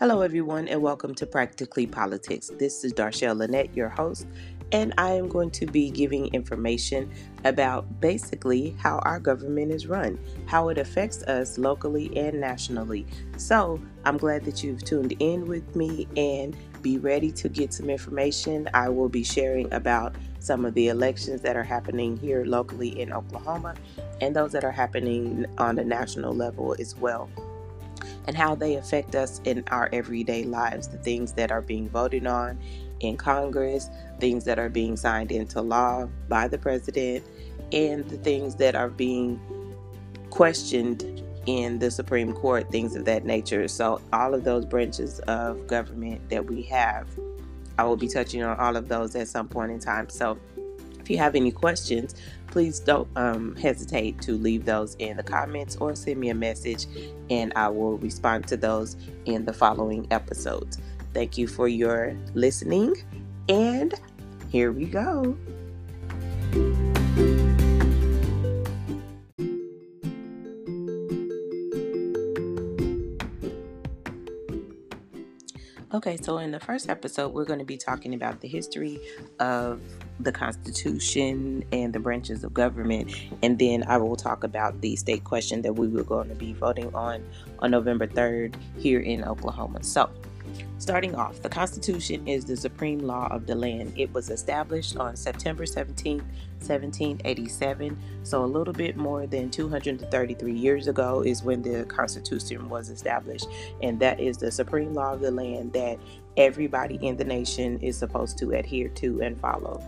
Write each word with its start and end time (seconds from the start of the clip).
Hello, 0.00 0.22
everyone, 0.22 0.66
and 0.66 0.80
welcome 0.80 1.14
to 1.16 1.26
Practically 1.26 1.86
Politics. 1.86 2.50
This 2.58 2.84
is 2.84 2.92
Darshell 2.94 3.34
Lynette, 3.34 3.76
your 3.76 3.90
host, 3.90 4.26
and 4.72 4.94
I 4.96 5.10
am 5.10 5.28
going 5.28 5.50
to 5.50 5.66
be 5.66 5.90
giving 5.90 6.32
information 6.32 7.12
about 7.44 8.00
basically 8.00 8.74
how 8.78 9.00
our 9.00 9.20
government 9.20 9.72
is 9.72 9.86
run, 9.86 10.18
how 10.46 10.70
it 10.70 10.78
affects 10.78 11.22
us 11.24 11.58
locally 11.58 12.16
and 12.16 12.40
nationally. 12.40 13.06
So, 13.36 13.78
I'm 14.06 14.16
glad 14.16 14.46
that 14.46 14.64
you've 14.64 14.82
tuned 14.82 15.12
in 15.18 15.44
with 15.44 15.76
me 15.76 16.08
and 16.16 16.56
be 16.80 16.96
ready 16.96 17.30
to 17.32 17.50
get 17.50 17.74
some 17.74 17.90
information. 17.90 18.70
I 18.72 18.88
will 18.88 19.10
be 19.10 19.22
sharing 19.22 19.70
about 19.70 20.14
some 20.38 20.64
of 20.64 20.72
the 20.72 20.88
elections 20.88 21.42
that 21.42 21.56
are 21.56 21.62
happening 21.62 22.16
here 22.16 22.46
locally 22.46 22.98
in 22.98 23.12
Oklahoma 23.12 23.74
and 24.22 24.34
those 24.34 24.52
that 24.52 24.64
are 24.64 24.72
happening 24.72 25.44
on 25.58 25.74
the 25.74 25.84
national 25.84 26.34
level 26.34 26.74
as 26.78 26.96
well 26.96 27.28
and 28.26 28.36
how 28.36 28.54
they 28.54 28.76
affect 28.76 29.14
us 29.14 29.40
in 29.44 29.64
our 29.68 29.88
everyday 29.92 30.44
lives. 30.44 30.88
The 30.88 30.98
things 30.98 31.32
that 31.34 31.50
are 31.50 31.62
being 31.62 31.88
voted 31.88 32.26
on 32.26 32.58
in 33.00 33.16
Congress, 33.16 33.88
things 34.18 34.44
that 34.44 34.58
are 34.58 34.68
being 34.68 34.96
signed 34.96 35.32
into 35.32 35.60
law 35.60 36.08
by 36.28 36.48
the 36.48 36.58
president, 36.58 37.24
and 37.72 38.08
the 38.08 38.18
things 38.18 38.56
that 38.56 38.74
are 38.74 38.88
being 38.90 39.40
questioned 40.30 41.22
in 41.46 41.78
the 41.78 41.90
Supreme 41.90 42.32
Court, 42.32 42.70
things 42.70 42.94
of 42.94 43.04
that 43.06 43.24
nature. 43.24 43.66
So, 43.68 44.00
all 44.12 44.34
of 44.34 44.44
those 44.44 44.64
branches 44.64 45.20
of 45.20 45.66
government 45.66 46.28
that 46.30 46.44
we 46.44 46.62
have, 46.62 47.08
I 47.78 47.84
will 47.84 47.96
be 47.96 48.08
touching 48.08 48.42
on 48.42 48.58
all 48.58 48.76
of 48.76 48.88
those 48.88 49.16
at 49.16 49.28
some 49.28 49.48
point 49.48 49.72
in 49.72 49.80
time. 49.80 50.08
So, 50.08 50.38
you 51.10 51.18
have 51.18 51.34
any 51.34 51.50
questions, 51.50 52.14
please 52.46 52.80
don't 52.80 53.08
um, 53.16 53.54
hesitate 53.56 54.20
to 54.22 54.32
leave 54.32 54.64
those 54.64 54.94
in 54.98 55.16
the 55.16 55.22
comments 55.22 55.76
or 55.76 55.94
send 55.94 56.18
me 56.18 56.30
a 56.30 56.34
message, 56.34 56.86
and 57.28 57.52
I 57.56 57.68
will 57.68 57.98
respond 57.98 58.46
to 58.48 58.56
those 58.56 58.96
in 59.24 59.44
the 59.44 59.52
following 59.52 60.06
episodes. 60.10 60.78
Thank 61.12 61.36
you 61.36 61.46
for 61.46 61.68
your 61.68 62.16
listening, 62.34 62.94
and 63.48 63.94
here 64.48 64.72
we 64.72 64.86
go. 64.86 65.36
Okay, 75.92 76.16
so 76.18 76.38
in 76.38 76.52
the 76.52 76.60
first 76.60 76.88
episode, 76.88 77.32
we're 77.34 77.44
going 77.44 77.58
to 77.58 77.64
be 77.64 77.76
talking 77.76 78.14
about 78.14 78.40
the 78.40 78.46
history 78.46 79.00
of 79.40 79.80
the 80.24 80.32
Constitution 80.32 81.64
and 81.72 81.92
the 81.92 82.00
branches 82.00 82.44
of 82.44 82.54
government, 82.54 83.14
and 83.42 83.58
then 83.58 83.84
I 83.84 83.96
will 83.96 84.16
talk 84.16 84.44
about 84.44 84.80
the 84.80 84.96
state 84.96 85.24
question 85.24 85.62
that 85.62 85.74
we 85.74 85.88
were 85.88 86.04
going 86.04 86.28
to 86.28 86.34
be 86.34 86.52
voting 86.52 86.94
on 86.94 87.24
on 87.60 87.70
November 87.70 88.06
3rd 88.06 88.54
here 88.78 89.00
in 89.00 89.24
Oklahoma. 89.24 89.82
So, 89.82 90.10
Starting 90.78 91.14
off, 91.14 91.42
the 91.42 91.48
Constitution 91.48 92.26
is 92.26 92.46
the 92.46 92.56
supreme 92.56 93.00
law 93.00 93.28
of 93.30 93.46
the 93.46 93.54
land. 93.54 93.92
It 93.96 94.12
was 94.14 94.30
established 94.30 94.96
on 94.96 95.14
September 95.14 95.66
17, 95.66 96.18
1787. 96.18 97.98
So, 98.22 98.42
a 98.42 98.46
little 98.46 98.72
bit 98.72 98.96
more 98.96 99.26
than 99.26 99.50
233 99.50 100.52
years 100.52 100.88
ago 100.88 101.20
is 101.20 101.42
when 101.42 101.60
the 101.60 101.84
Constitution 101.84 102.68
was 102.70 102.88
established. 102.88 103.46
And 103.82 104.00
that 104.00 104.20
is 104.20 104.38
the 104.38 104.50
supreme 104.50 104.94
law 104.94 105.12
of 105.12 105.20
the 105.20 105.30
land 105.30 105.74
that 105.74 105.98
everybody 106.38 106.98
in 107.02 107.16
the 107.16 107.24
nation 107.24 107.78
is 107.80 107.98
supposed 107.98 108.38
to 108.38 108.52
adhere 108.52 108.88
to 108.88 109.20
and 109.20 109.38
follow. 109.38 109.82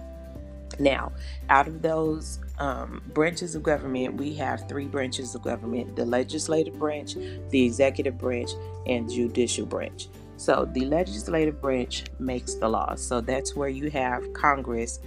Now, 0.78 1.12
out 1.48 1.66
of 1.66 1.82
those 1.82 2.40
um, 2.58 3.02
branches 3.12 3.54
of 3.54 3.62
government, 3.62 4.14
we 4.14 4.34
have 4.34 4.68
three 4.68 4.86
branches 4.86 5.34
of 5.34 5.42
government 5.42 5.96
the 5.96 6.04
legislative 6.04 6.78
branch, 6.78 7.14
the 7.50 7.64
executive 7.64 8.18
branch, 8.18 8.50
and 8.86 9.10
judicial 9.10 9.66
branch. 9.66 10.08
So 10.36 10.68
the 10.72 10.86
legislative 10.86 11.60
branch 11.60 12.04
makes 12.18 12.54
the 12.54 12.68
laws. 12.68 13.00
So 13.00 13.20
that's 13.20 13.54
where 13.54 13.68
you 13.68 13.90
have 13.90 14.32
Congress, 14.32 14.98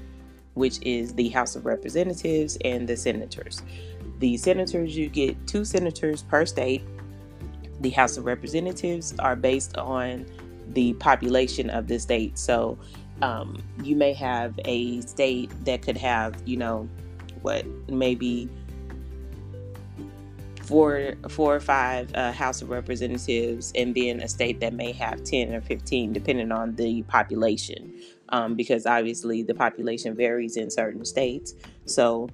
which 0.54 0.82
is 0.82 1.14
the 1.14 1.30
House 1.30 1.56
of 1.56 1.66
Representatives, 1.66 2.58
and 2.64 2.88
the 2.88 2.96
senators. 2.96 3.62
The 4.20 4.38
senators, 4.38 4.96
you 4.96 5.10
get 5.10 5.46
two 5.46 5.66
senators 5.66 6.24
per 6.24 6.46
state. 6.46 6.84
The 7.82 7.90
House 7.90 8.16
of 8.16 8.26
Representatives 8.26 9.14
are 9.20 9.36
based 9.36 9.78
on 9.78 10.26
the 10.70 10.94
population 10.94 11.70
of 11.70 11.88
the 11.88 12.00
state. 12.00 12.38
So 12.38 12.78
um, 13.22 13.62
you 13.84 13.96
may 13.96 14.14
have 14.14 14.60
a 14.66 15.02
state 15.02 15.52
that 15.66 15.82
could 15.82 15.98
have, 15.98 16.36
you 16.46 16.58
know, 16.58 16.90
what 17.42 17.66
maybe 17.90 18.50
four 20.64 21.14
four 21.30 21.56
or 21.56 21.60
five 21.60 22.12
uh, 22.16 22.32
House 22.32 22.62
of 22.62 22.70
Representatives, 22.70 23.72
and 23.76 23.94
then 23.94 24.20
a 24.20 24.28
state 24.28 24.60
that 24.60 24.74
may 24.74 24.92
have 24.92 25.24
ten 25.24 25.54
or 25.54 25.62
fifteen, 25.62 26.12
depending 26.12 26.52
on 26.52 26.76
the 26.76 27.04
population, 27.04 27.94
um, 28.30 28.56
because 28.56 28.86
obviously 28.86 29.44
the 29.44 29.54
population 29.54 30.16
varies 30.16 30.58
in 30.58 30.72
certain 30.72 31.06
states. 31.06 31.54
So 31.86 32.30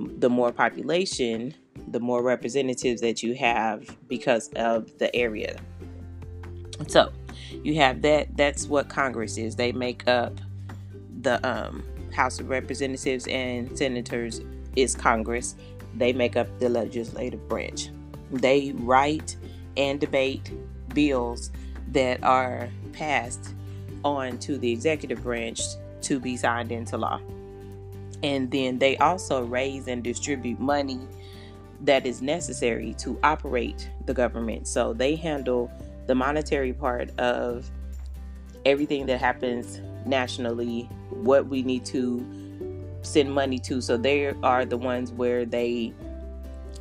the 0.00 0.28
more 0.28 0.52
population, 0.52 1.54
the 1.88 2.00
more 2.00 2.22
representatives 2.22 3.00
that 3.00 3.22
you 3.22 3.34
have 3.36 3.96
because 4.08 4.48
of 4.56 4.96
the 4.98 5.14
area. 5.14 5.58
So 6.88 7.12
you 7.62 7.74
have 7.76 8.02
that. 8.02 8.36
That's 8.36 8.66
what 8.66 8.88
Congress 8.88 9.38
is. 9.38 9.56
They 9.56 9.72
make 9.72 10.06
up 10.08 10.40
the 11.20 11.44
um, 11.48 11.84
House 12.12 12.40
of 12.40 12.48
Representatives 12.48 13.26
and 13.28 13.76
Senators 13.76 14.40
is 14.76 14.94
Congress 14.94 15.56
they 15.94 16.12
make 16.12 16.36
up 16.36 16.46
the 16.58 16.68
legislative 16.68 17.48
branch. 17.48 17.90
They 18.30 18.72
write 18.76 19.36
and 19.76 20.00
debate 20.00 20.50
bills 20.94 21.50
that 21.92 22.22
are 22.22 22.68
passed 22.92 23.54
on 24.04 24.38
to 24.38 24.58
the 24.58 24.70
executive 24.70 25.22
branch 25.22 25.60
to 26.02 26.20
be 26.20 26.36
signed 26.36 26.72
into 26.72 26.96
law. 26.96 27.20
And 28.22 28.50
then 28.50 28.78
they 28.78 28.96
also 28.98 29.44
raise 29.44 29.88
and 29.88 30.02
distribute 30.02 30.58
money 30.60 31.00
that 31.82 32.06
is 32.06 32.20
necessary 32.20 32.94
to 32.98 33.18
operate 33.22 33.88
the 34.06 34.14
government. 34.14 34.66
So 34.66 34.92
they 34.92 35.14
handle 35.14 35.70
the 36.08 36.14
monetary 36.14 36.72
part 36.72 37.10
of 37.20 37.70
everything 38.64 39.06
that 39.06 39.20
happens 39.20 39.80
nationally, 40.06 40.88
what 41.10 41.46
we 41.46 41.62
need 41.62 41.84
to 41.84 42.26
send 43.02 43.32
money 43.32 43.58
to. 43.60 43.80
So 43.80 43.96
they 43.96 44.26
are 44.42 44.64
the 44.64 44.78
ones 44.78 45.12
where 45.12 45.44
they 45.44 45.92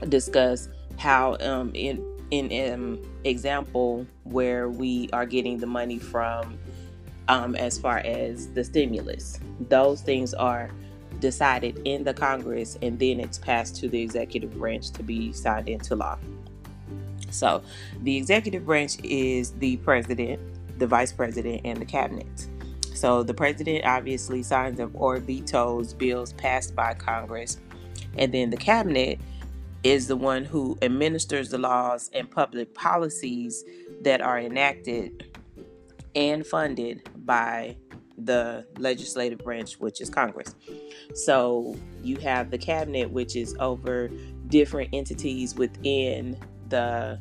discuss 0.09 0.69
how 0.97 1.37
um, 1.41 1.71
in 1.75 2.03
in 2.31 2.73
um, 2.73 3.01
example 3.23 4.05
where 4.23 4.69
we 4.69 5.09
are 5.13 5.25
getting 5.25 5.57
the 5.57 5.67
money 5.67 5.99
from 5.99 6.57
um, 7.27 7.55
as 7.55 7.77
far 7.77 7.99
as 7.99 8.47
the 8.53 8.63
stimulus. 8.63 9.39
Those 9.69 10.01
things 10.01 10.33
are 10.33 10.71
decided 11.19 11.81
in 11.85 12.03
the 12.03 12.13
Congress 12.13 12.77
and 12.81 12.99
then 12.99 13.19
it's 13.19 13.37
passed 13.37 13.75
to 13.77 13.89
the 13.89 14.01
executive 14.01 14.57
branch 14.57 14.91
to 14.91 15.03
be 15.03 15.33
signed 15.33 15.67
into 15.67 15.95
law. 15.95 16.17
So, 17.29 17.61
the 18.01 18.15
executive 18.15 18.65
branch 18.65 18.97
is 19.03 19.51
the 19.51 19.77
president, 19.77 20.39
the 20.79 20.87
vice 20.87 21.11
president, 21.11 21.61
and 21.65 21.79
the 21.79 21.85
cabinet. 21.85 22.47
So 22.97 23.21
the 23.21 23.33
president 23.33 23.85
obviously 23.85 24.41
signs 24.41 24.79
up 24.79 24.89
or 24.95 25.19
vetoes 25.19 25.93
bills 25.93 26.33
passed 26.33 26.75
by 26.75 26.95
Congress. 26.95 27.59
And 28.17 28.33
then 28.33 28.49
the 28.49 28.57
cabinet 28.57 29.19
is 29.83 30.07
the 30.07 30.15
one 30.15 30.43
who 30.43 30.79
administers 30.81 31.51
the 31.51 31.59
laws 31.59 32.09
and 32.11 32.29
public 32.29 32.73
policies 32.73 33.63
that 34.01 34.19
are 34.19 34.39
enacted 34.39 35.37
and 36.15 36.43
funded 36.43 37.07
by 37.23 37.77
the 38.17 38.65
legislative 38.79 39.37
branch, 39.39 39.79
which 39.79 40.01
is 40.01 40.09
Congress. 40.09 40.55
So 41.13 41.75
you 42.01 42.17
have 42.17 42.49
the 42.49 42.57
cabinet, 42.57 43.11
which 43.11 43.35
is 43.35 43.55
over 43.59 44.09
different 44.47 44.89
entities 44.91 45.53
within 45.53 46.35
the 46.69 47.19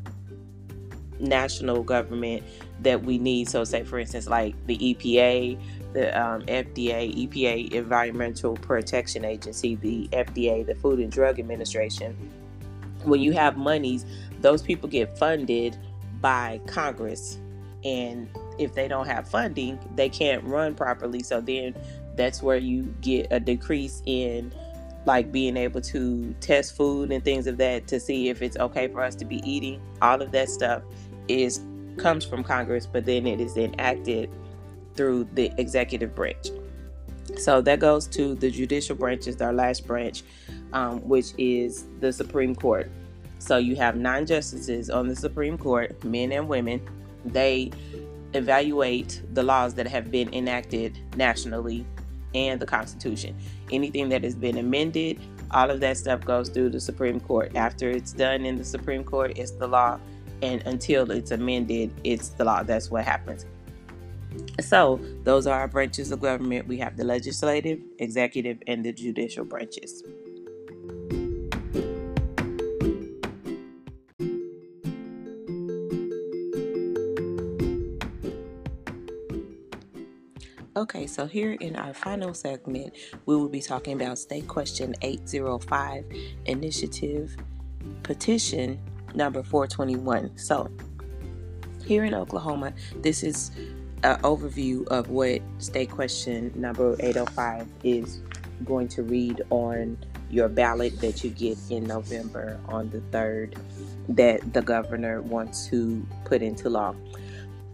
national 1.19 1.83
government 1.83 2.43
that 2.81 3.03
we 3.03 3.19
need. 3.19 3.49
So, 3.49 3.65
say 3.65 3.85
for 3.85 3.99
instance, 3.99 4.29
like 4.29 4.55
the 4.67 4.77
EPA, 4.79 5.59
the 5.93 6.21
um, 6.21 6.43
FDA, 6.43 7.29
EPA, 7.29 7.73
Environmental 7.73 8.55
Protection 8.57 9.25
Agency, 9.25 9.77
the 9.77 10.09
FDA, 10.13 10.67
the 10.67 10.75
Food 10.75 11.01
and 11.01 11.11
Drug 11.11 11.39
Administration. 11.39 12.17
When 13.05 13.21
you 13.21 13.33
have 13.33 13.57
monies, 13.57 14.05
those 14.41 14.63
people 14.63 14.89
get 14.89 15.17
funded 15.19 15.77
by 16.21 16.61
Congress, 16.67 17.39
and 17.85 18.29
if 18.59 18.75
they 18.75 18.89
don't 18.89 19.07
have 19.07 19.29
funding, 19.29 19.79
they 19.95 20.09
can't 20.09 20.43
run 20.45 20.75
properly. 20.75 21.23
So 21.23 21.41
then 21.41 21.75
that's 22.17 22.43
where 22.43 22.57
you 22.57 22.95
get 23.01 23.29
a 23.31 23.39
decrease 23.39 24.03
in 24.07 24.53
like 25.07 25.31
being 25.31 25.57
able 25.57 25.81
to 25.81 26.35
test 26.41 26.77
food 26.77 27.13
and 27.13 27.25
things 27.25 27.47
of 27.47 27.57
that 27.59 27.87
to 27.87 28.01
see 28.01 28.29
if 28.29 28.43
it's 28.43 28.57
okay 28.59 28.89
for 28.89 29.03
us 29.03 29.15
to 29.15 29.25
be 29.25 29.41
eating. 29.49 29.81
All 30.03 30.21
of 30.21 30.33
that 30.33 30.51
stuff 30.51 30.83
is 31.29 31.61
comes 31.97 32.25
from 32.25 32.45
Congress, 32.45 32.87
but 32.87 33.07
then 33.07 33.27
it 33.27 33.41
is 33.41 33.57
enacted 33.57 34.29
through 34.95 35.29
the 35.35 35.51
executive 35.59 36.15
branch. 36.15 36.49
So 37.39 37.61
that 37.63 37.81
goes 37.81 38.07
to 38.09 38.35
the 38.35 38.51
judicial 38.51 38.97
branch 38.97 39.27
is 39.27 39.41
our 39.41 39.53
last 39.53 39.87
branch, 39.87 40.23
um, 40.73 41.01
which 41.09 41.33
is 41.39 41.87
the 42.01 42.13
Supreme 42.13 42.55
Court. 42.55 42.91
So 43.39 43.57
you 43.59 43.77
have 43.77 43.97
nine 43.97 44.27
justices 44.27 44.91
on 44.91 45.09
the 45.09 45.17
Supreme 45.17 45.57
Court, 45.59 46.03
men 46.05 46.33
and 46.33 46.49
women. 46.49 46.81
They 47.25 47.71
evaluate 48.35 49.23
the 49.33 49.43
laws 49.43 49.75
that 49.75 49.87
have 49.87 50.11
been 50.11 50.33
enacted 50.35 50.99
nationally 51.17 51.87
and 52.37 52.61
the 52.61 52.67
Constitution. 52.67 53.35
Anything 53.73 54.11
that 54.11 54.23
has 54.23 54.35
been 54.35 54.59
amended, 54.59 55.19
all 55.51 55.71
of 55.71 55.81
that 55.81 55.97
stuff 55.97 56.25
goes 56.25 56.51
through 56.51 56.71
the 56.71 56.81
Supreme 56.81 57.19
Court. 57.19 57.57
After 57.57 57.91
it's 57.91 58.13
done 58.13 58.45
in 58.45 58.57
the 58.57 58.65
Supreme 58.65 59.03
Court, 59.03 59.33
it's 59.37 59.53
the 59.53 59.67
law, 59.67 59.99
and 60.43 60.63
until 60.67 61.11
it's 61.11 61.31
amended, 61.31 61.93
it's 62.05 62.29
the 62.29 62.45
law. 62.45 62.63
That's 62.63 62.91
what 62.91 63.05
happens. 63.05 63.47
So, 64.61 65.01
those 65.25 65.47
are 65.47 65.59
our 65.59 65.69
branches 65.69 66.13
of 66.13 66.21
government. 66.21 66.69
We 66.69 66.77
have 66.79 66.97
the 66.97 67.05
legislative, 67.05 67.81
executive, 67.99 68.59
and 68.67 68.85
the 68.85 68.93
judicial 68.93 69.47
branches. 69.47 70.03
Okay, 80.77 81.07
so 81.07 81.25
here 81.25 81.53
in 81.53 81.75
our 81.75 81.95
final 81.95 82.35
segment, 82.35 82.95
we 83.25 83.35
will 83.35 83.49
be 83.49 83.63
talking 83.63 83.95
about 83.95 84.19
State 84.19 84.47
Question 84.47 84.95
805 85.01 86.05
Initiative 86.45 87.35
Petition 88.03 88.79
number 89.15 89.43
421. 89.43 90.37
So, 90.37 90.71
here 91.87 92.05
in 92.05 92.13
Oklahoma, 92.13 92.75
this 92.97 93.23
is 93.23 93.53
an 94.03 94.21
overview 94.21 94.87
of 94.89 95.09
what 95.09 95.41
State 95.57 95.91
Question 95.91 96.53
number 96.55 96.95
805 97.01 97.67
is 97.83 98.21
going 98.67 98.89
to 98.89 99.03
read 99.03 99.41
on 99.49 99.97
your 100.29 100.51
ballot 100.51 101.01
that 101.01 101.25
you 101.25 101.31
get 101.31 101.57
in 101.71 101.85
November 101.85 102.61
on 102.69 102.91
the 102.91 103.01
3rd 103.17 103.57
that 104.11 104.53
the 104.53 104.61
governor 104.61 105.23
wants 105.23 105.69
to 105.69 106.07
put 106.27 106.43
into 106.43 106.69
law. 106.69 106.95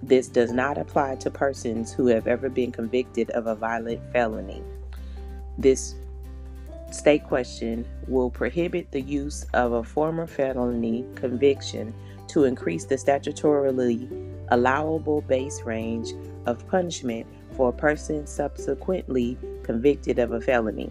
This 0.03 0.27
does 0.27 0.53
not 0.53 0.79
apply 0.79 1.17
to 1.17 1.31
persons 1.31 1.93
who 1.93 2.07
have 2.09 2.27
ever 2.27 2.49
been 2.49 2.73
convicted 2.73 3.31
of 3.31 3.47
a 3.47 3.55
violent 3.55 4.01
felony. 4.13 4.63
This 5.59 5.95
state 6.91 7.25
question 7.25 7.87
will 8.09 8.31
prohibit 8.31 8.91
the 8.91 9.01
use 9.01 9.45
of 9.55 9.73
a 9.73 9.85
former 9.85 10.27
felony 10.27 11.07
conviction 11.15 11.95
to 12.29 12.45
increase 12.45 12.85
the 12.85 12.97
statutorily 12.97 14.09
allowable 14.51 15.21
base 15.23 15.63
range 15.63 16.13
of 16.47 16.67
punishment 16.69 17.27
for 17.57 17.69
a 17.69 17.73
person 17.73 18.27
subsequently 18.27 19.39
convicted 19.63 20.19
of 20.19 20.33
a 20.33 20.41
felony. 20.41 20.91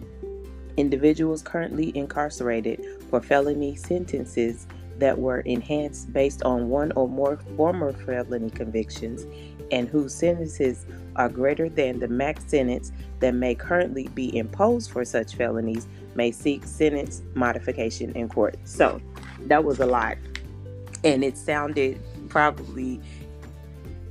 Individuals 0.76 1.42
currently 1.42 1.94
incarcerated 1.96 2.80
for 3.10 3.20
felony 3.20 3.76
sentences 3.76 4.66
that 5.02 5.18
were 5.18 5.40
enhanced 5.40 6.12
based 6.12 6.44
on 6.44 6.68
one 6.68 6.92
or 6.92 7.08
more 7.08 7.36
former 7.56 7.92
felony 7.92 8.48
convictions 8.48 9.26
and 9.72 9.88
whose 9.88 10.14
sentences 10.14 10.86
are 11.16 11.28
greater 11.28 11.68
than 11.68 11.98
the 11.98 12.06
max 12.06 12.44
sentence 12.44 12.92
that 13.18 13.34
may 13.34 13.52
currently 13.52 14.06
be 14.14 14.36
imposed 14.38 14.92
for 14.92 15.04
such 15.04 15.34
felonies 15.34 15.88
may 16.14 16.30
seek 16.30 16.64
sentence 16.64 17.20
modification 17.34 18.12
in 18.12 18.28
court. 18.28 18.56
So 18.62 19.02
that 19.46 19.64
was 19.64 19.80
a 19.80 19.86
lot. 19.86 20.18
And 21.02 21.24
it 21.24 21.36
sounded 21.36 22.00
probably 22.28 23.00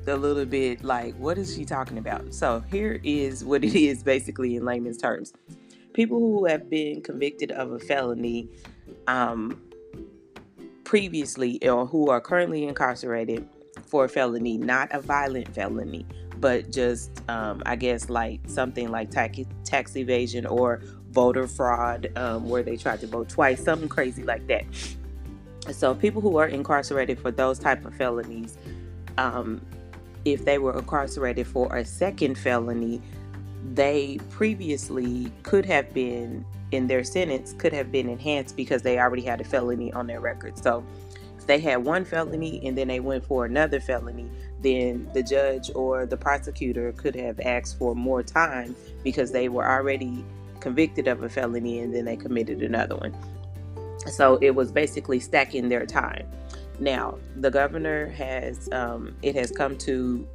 a 0.07 0.17
little 0.17 0.44
bit 0.44 0.83
like, 0.83 1.15
what 1.15 1.37
is 1.37 1.55
she 1.55 1.63
talking 1.63 1.99
about? 1.99 2.33
So 2.33 2.65
here 2.69 2.99
is 3.01 3.45
what 3.45 3.63
it 3.63 3.75
is 3.75 4.03
basically 4.03 4.57
in 4.57 4.65
layman's 4.65 4.97
terms. 4.97 5.31
People 5.94 6.19
who 6.19 6.45
have 6.47 6.69
been 6.69 7.01
convicted 7.01 7.51
of 7.51 7.71
a 7.71 7.79
felony 7.79 8.49
um, 9.07 9.70
previously 10.91 11.57
or 11.69 11.85
who 11.85 12.09
are 12.09 12.19
currently 12.19 12.65
incarcerated 12.65 13.47
for 13.85 14.03
a 14.03 14.09
felony, 14.09 14.57
not 14.57 14.89
a 14.91 14.99
violent 14.99 15.47
felony, 15.55 16.05
but 16.38 16.69
just, 16.69 17.23
um, 17.29 17.63
I 17.65 17.77
guess, 17.77 18.09
like 18.09 18.41
something 18.45 18.91
like 18.91 19.09
tax, 19.09 19.39
tax 19.63 19.95
evasion 19.95 20.45
or 20.45 20.81
voter 21.11 21.47
fraud, 21.47 22.11
um, 22.17 22.49
where 22.49 22.61
they 22.61 22.75
tried 22.75 22.99
to 22.99 23.07
vote 23.07 23.29
twice, 23.29 23.63
something 23.63 23.88
crazy 23.88 24.23
like 24.23 24.45
that. 24.47 24.65
So, 25.71 25.95
people 25.95 26.19
who 26.19 26.35
are 26.35 26.47
incarcerated 26.47 27.21
for 27.21 27.31
those 27.31 27.57
type 27.57 27.85
of 27.85 27.95
felonies, 27.95 28.57
um, 29.17 29.61
if 30.25 30.44
they 30.44 30.57
were 30.57 30.77
incarcerated 30.77 31.47
for 31.47 31.73
a 31.73 31.85
second 31.85 32.37
felony, 32.37 33.01
they 33.73 34.19
previously 34.29 35.31
could 35.44 35.65
have 35.65 35.94
been 35.94 36.45
in 36.71 36.88
their 36.88 37.03
sentence 37.03 37.53
could 37.57 37.73
have 37.73 37.91
been 37.91 38.09
enhanced 38.09 38.56
because 38.56 38.81
they 38.81 39.00
already 39.00 39.21
had 39.21 39.41
a 39.41 39.44
felony 39.44 39.91
on 39.94 40.07
their 40.07 40.19
record. 40.19 40.57
So 40.57 40.83
if 41.38 41.45
they 41.45 41.59
had 41.59 41.83
one 41.83 42.06
felony 42.06 42.65
and 42.65 42.77
then 42.77 42.88
they 42.88 43.00
went 43.00 43.25
for 43.25 43.45
another 43.45 43.79
felony, 43.79 44.29
then 44.62 45.09
the 45.13 45.23
judge 45.23 45.71
or 45.75 46.06
the 46.06 46.18
prosecutor 46.18 46.91
could 46.94 47.15
have 47.15 47.39
asked 47.41 47.77
for 47.77 47.95
more 47.95 48.23
time 48.23 48.75
because 49.03 49.31
they 49.31 49.50
were 49.50 49.68
already 49.68 50.23
convicted 50.59 51.07
of 51.07 51.23
a 51.23 51.29
felony 51.29 51.79
and 51.79 51.94
then 51.94 52.06
they 52.06 52.15
committed 52.15 52.62
another 52.62 52.95
one. 52.95 53.15
So 54.07 54.38
it 54.41 54.51
was 54.51 54.71
basically 54.71 55.19
stacking 55.19 55.69
their 55.69 55.85
time. 55.85 56.27
Now, 56.79 57.18
the 57.35 57.51
governor 57.51 58.07
has, 58.09 58.69
um, 58.71 59.15
it 59.21 59.35
has 59.35 59.51
come 59.51 59.77
to 59.79 60.27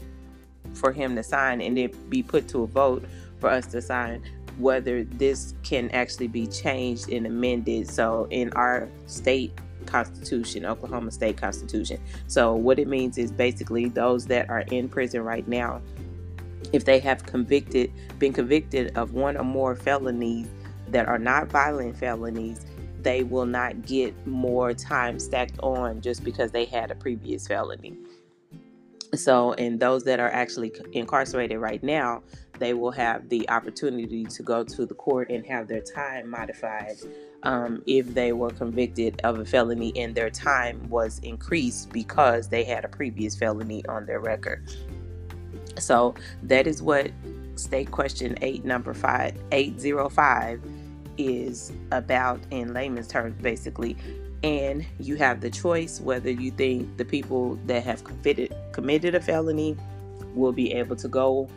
for 0.74 0.92
him 0.92 1.16
to 1.16 1.22
sign 1.22 1.60
and 1.60 1.78
it 1.78 2.10
be 2.10 2.22
put 2.22 2.48
to 2.48 2.64
a 2.64 2.66
vote 2.66 3.04
for 3.40 3.48
us 3.48 3.66
to 3.66 3.80
sign 3.80 4.22
whether 4.58 5.04
this 5.04 5.54
can 5.62 5.90
actually 5.90 6.28
be 6.28 6.46
changed 6.46 7.10
and 7.10 7.26
amended. 7.26 7.88
So, 7.88 8.26
in 8.30 8.52
our 8.54 8.88
state 9.06 9.52
constitution, 9.86 10.64
Oklahoma 10.64 11.10
state 11.10 11.36
constitution. 11.36 12.00
So, 12.26 12.54
what 12.54 12.78
it 12.78 12.88
means 12.88 13.18
is 13.18 13.30
basically 13.30 13.88
those 13.88 14.26
that 14.26 14.48
are 14.50 14.60
in 14.60 14.88
prison 14.88 15.22
right 15.22 15.46
now, 15.46 15.80
if 16.72 16.84
they 16.84 16.98
have 17.00 17.24
convicted, 17.24 17.92
been 18.18 18.32
convicted 18.32 18.96
of 18.96 19.12
one 19.12 19.36
or 19.36 19.44
more 19.44 19.74
felonies 19.74 20.48
that 20.88 21.06
are 21.06 21.18
not 21.18 21.48
violent 21.48 21.96
felonies, 21.96 22.64
they 23.02 23.22
will 23.22 23.46
not 23.46 23.82
get 23.82 24.26
more 24.26 24.74
time 24.74 25.18
stacked 25.20 25.58
on 25.60 26.00
just 26.00 26.24
because 26.24 26.50
they 26.50 26.64
had 26.64 26.90
a 26.90 26.94
previous 26.94 27.46
felony. 27.46 27.96
So, 29.14 29.52
and 29.54 29.78
those 29.78 30.04
that 30.04 30.18
are 30.18 30.30
actually 30.30 30.72
incarcerated 30.92 31.58
right 31.58 31.82
now, 31.82 32.22
they 32.58 32.74
will 32.74 32.90
have 32.90 33.28
the 33.28 33.48
opportunity 33.48 34.24
to 34.24 34.42
go 34.42 34.64
to 34.64 34.86
the 34.86 34.94
court 34.94 35.30
and 35.30 35.46
have 35.46 35.68
their 35.68 35.80
time 35.80 36.30
modified 36.30 36.96
um, 37.42 37.82
if 37.86 38.12
they 38.14 38.32
were 38.32 38.50
convicted 38.50 39.20
of 39.24 39.38
a 39.38 39.44
felony 39.44 39.92
and 39.96 40.14
their 40.14 40.30
time 40.30 40.88
was 40.88 41.18
increased 41.20 41.92
because 41.92 42.48
they 42.48 42.64
had 42.64 42.84
a 42.84 42.88
previous 42.88 43.36
felony 43.36 43.84
on 43.86 44.06
their 44.06 44.20
record. 44.20 44.68
So 45.78 46.14
that 46.44 46.66
is 46.66 46.82
what 46.82 47.10
state 47.56 47.90
question 47.90 48.36
8 48.42 48.64
number 48.64 48.92
5 48.92 49.34
805 49.50 50.60
is 51.16 51.72
about 51.92 52.38
in 52.50 52.74
layman's 52.74 53.08
terms 53.08 53.34
basically 53.40 53.96
and 54.42 54.84
you 55.00 55.16
have 55.16 55.40
the 55.40 55.48
choice 55.48 55.98
whether 56.02 56.30
you 56.30 56.50
think 56.50 56.98
the 56.98 57.04
people 57.04 57.58
that 57.64 57.82
have 57.82 58.04
committed 58.04 58.54
committed 58.72 59.14
a 59.14 59.20
felony 59.20 59.74
will 60.34 60.52
be 60.52 60.72
able 60.74 60.94
to 60.96 61.08
go 61.08 61.48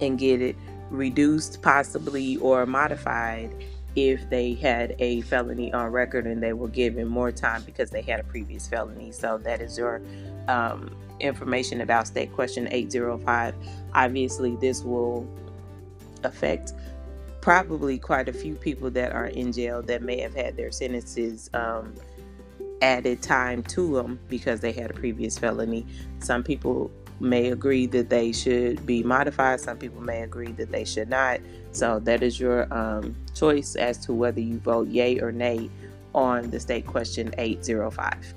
and 0.00 0.18
get 0.18 0.40
it 0.40 0.56
reduced, 0.90 1.62
possibly, 1.62 2.36
or 2.38 2.66
modified 2.66 3.54
if 3.96 4.28
they 4.28 4.52
had 4.52 4.94
a 4.98 5.22
felony 5.22 5.72
on 5.72 5.90
record 5.90 6.26
and 6.26 6.42
they 6.42 6.52
were 6.52 6.68
given 6.68 7.08
more 7.08 7.32
time 7.32 7.62
because 7.64 7.90
they 7.90 8.02
had 8.02 8.20
a 8.20 8.24
previous 8.24 8.68
felony. 8.68 9.10
So 9.10 9.38
that 9.38 9.62
is 9.62 9.78
your 9.78 10.02
um, 10.48 10.94
information 11.20 11.80
about 11.80 12.06
State 12.06 12.32
Question 12.32 12.68
805. 12.70 13.54
Obviously, 13.94 14.56
this 14.56 14.82
will 14.82 15.26
affect 16.24 16.74
probably 17.40 17.98
quite 17.98 18.28
a 18.28 18.32
few 18.32 18.54
people 18.54 18.90
that 18.90 19.12
are 19.12 19.26
in 19.26 19.52
jail 19.52 19.80
that 19.80 20.02
may 20.02 20.20
have 20.20 20.34
had 20.34 20.56
their 20.56 20.70
sentences 20.70 21.48
um, 21.54 21.94
added 22.82 23.22
time 23.22 23.62
to 23.62 23.94
them 23.94 24.18
because 24.28 24.60
they 24.60 24.72
had 24.72 24.90
a 24.90 24.94
previous 24.94 25.38
felony. 25.38 25.86
Some 26.18 26.42
people 26.42 26.90
may 27.20 27.50
agree 27.50 27.86
that 27.86 28.10
they 28.10 28.32
should 28.32 28.84
be 28.86 29.02
modified. 29.02 29.60
Some 29.60 29.78
people 29.78 30.00
may 30.00 30.22
agree 30.22 30.52
that 30.52 30.70
they 30.70 30.84
should 30.84 31.08
not. 31.08 31.40
So 31.72 31.98
that 32.00 32.22
is 32.22 32.38
your 32.38 32.72
um, 32.72 33.14
choice 33.34 33.76
as 33.76 33.98
to 34.06 34.12
whether 34.12 34.40
you 34.40 34.58
vote 34.58 34.88
yay 34.88 35.20
or 35.20 35.32
nay 35.32 35.70
on 36.14 36.50
the 36.50 36.60
state 36.60 36.86
question 36.86 37.34
805. 37.38 38.34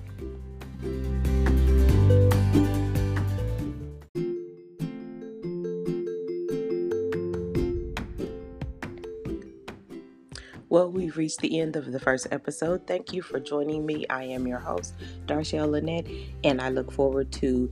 Well, 10.69 10.91
we've 10.91 11.17
reached 11.17 11.39
the 11.39 11.59
end 11.59 11.75
of 11.75 11.91
the 11.91 11.99
first 11.99 12.27
episode. 12.29 12.85
Thank 12.85 13.11
you 13.11 13.23
for 13.23 13.39
joining 13.39 13.87
me. 13.87 14.05
I 14.07 14.25
am 14.25 14.45
your 14.45 14.59
host, 14.59 14.93
Darshell 15.25 15.69
Lynette, 15.69 16.05
and 16.43 16.61
I 16.61 16.69
look 16.69 16.91
forward 16.91 17.31
to 17.33 17.71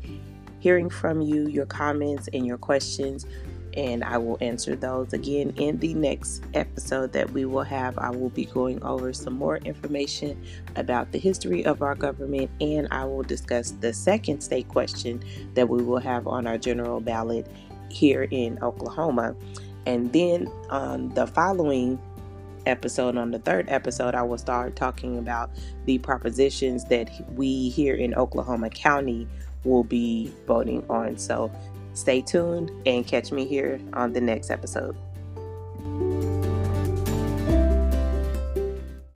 hearing 0.67 0.89
from 0.89 1.21
you, 1.21 1.47
your 1.47 1.65
comments, 1.65 2.27
and 2.33 2.45
your 2.45 2.57
questions. 2.57 3.25
and 3.77 4.03
I 4.03 4.17
will 4.17 4.37
answer 4.41 4.75
those 4.75 5.13
again 5.13 5.53
in 5.55 5.77
the 5.77 5.93
next 5.93 6.43
episode 6.55 7.13
that 7.13 7.29
we 7.31 7.45
will 7.45 7.63
have. 7.63 7.95
I 7.99 8.09
will 8.09 8.29
be 8.29 8.45
going 8.45 8.83
over 8.83 9.13
some 9.13 9.33
more 9.33 9.57
information 9.57 10.43
about 10.75 11.11
the 11.11 11.19
history 11.19 11.63
of 11.63 11.83
our 11.83 11.93
government, 11.93 12.49
and 12.59 12.87
I 12.89 13.05
will 13.05 13.21
discuss 13.21 13.71
the 13.71 13.93
second 13.93 14.41
state 14.41 14.67
question 14.67 15.23
that 15.53 15.69
we 15.69 15.83
will 15.83 15.99
have 15.99 16.25
on 16.25 16.47
our 16.47 16.57
general 16.57 16.99
ballot 16.99 17.47
here 17.89 18.27
in 18.31 18.57
Oklahoma. 18.63 19.35
And 19.85 20.11
then 20.11 20.47
on 20.71 21.09
the 21.09 21.27
following 21.27 22.01
episode, 22.65 23.15
on 23.15 23.29
the 23.29 23.39
third 23.39 23.67
episode, 23.69 24.15
I 24.15 24.23
will 24.23 24.39
start 24.39 24.75
talking 24.75 25.19
about 25.19 25.51
the 25.85 25.99
propositions 25.99 26.83
that 26.85 27.09
we 27.35 27.69
here 27.69 27.95
in 27.95 28.15
Oklahoma 28.15 28.71
County 28.71 29.27
will 29.63 29.83
be 29.83 30.31
voting 30.45 30.85
on. 30.89 31.17
So 31.17 31.51
stay 31.93 32.21
tuned 32.21 32.71
and 32.85 33.05
catch 33.05 33.31
me 33.31 33.45
here 33.45 33.79
on 33.93 34.13
the 34.13 34.21
next 34.21 34.49
episode. 34.49 34.95